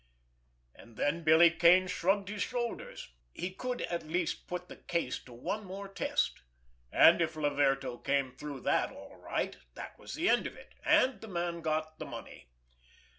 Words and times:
And 0.73 0.97
then 0.97 1.23
Billy 1.23 1.51
Kane 1.51 1.85
shrugged 1.85 2.29
his 2.29 2.41
shoulders. 2.41 3.09
He 3.35 3.51
could 3.51 3.83
at 3.83 4.01
least 4.01 4.47
put 4.47 4.67
the 4.67 4.77
case 4.77 5.23
to 5.25 5.31
one 5.31 5.63
more 5.63 5.87
test, 5.87 6.41
and 6.91 7.21
if 7.21 7.35
Laverto 7.35 7.99
came 8.03 8.31
through 8.31 8.61
that 8.61 8.89
all 8.91 9.17
right 9.17 9.55
that 9.75 9.99
was 9.99 10.15
the 10.15 10.27
end 10.27 10.47
of 10.47 10.55
it, 10.57 10.73
and 10.83 11.21
the 11.21 11.27
man 11.27 11.61
got 11.61 11.99
the 11.99 12.05
money. 12.05 12.49